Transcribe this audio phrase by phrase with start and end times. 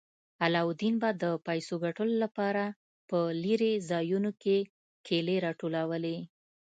[0.45, 2.63] علاوالدین به د پیسو ګټلو لپاره
[3.09, 4.57] په لیرې ځایونو کې
[5.07, 6.17] کیلې راټولولې.